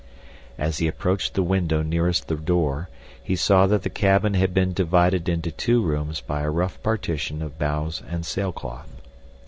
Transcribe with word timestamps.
As 0.57 0.79
he 0.79 0.87
approached 0.87 1.35
the 1.35 1.43
window 1.43 1.83
nearest 1.83 2.27
the 2.27 2.33
door 2.33 2.89
he 3.21 3.35
saw 3.35 3.67
that 3.67 3.83
the 3.83 3.89
cabin 3.91 4.33
had 4.33 4.51
been 4.51 4.73
divided 4.73 5.29
into 5.29 5.51
two 5.51 5.79
rooms 5.83 6.21
by 6.21 6.41
a 6.41 6.49
rough 6.49 6.81
partition 6.81 7.43
of 7.43 7.59
boughs 7.59 8.01
and 8.09 8.25
sailcloth. 8.25 8.99